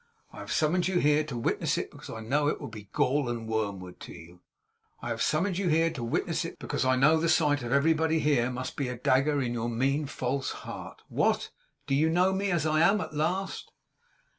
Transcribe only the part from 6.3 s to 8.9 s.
it, because I know the sight of everybody here must be